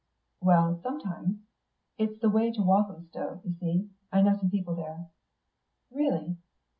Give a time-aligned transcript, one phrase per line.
[0.41, 1.43] "Well, sometimes.
[1.99, 3.89] It's the way to Walthamstow, you see.
[4.11, 5.11] I know some people there."
[5.91, 6.37] "Really.